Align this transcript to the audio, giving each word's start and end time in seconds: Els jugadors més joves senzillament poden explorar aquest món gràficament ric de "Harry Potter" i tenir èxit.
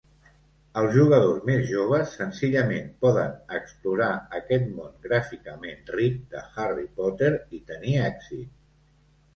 Els 0.79 0.87
jugadors 0.93 1.43
més 1.49 1.67
joves 1.71 2.15
senzillament 2.21 2.89
poden 3.07 3.37
explorar 3.59 4.09
aquest 4.41 4.67
món 4.81 4.91
gràficament 5.07 5.93
ric 6.01 6.19
de 6.35 6.45
"Harry 6.57 6.89
Potter" 6.99 7.35
i 7.61 7.63
tenir 7.73 7.97
èxit. 8.11 8.53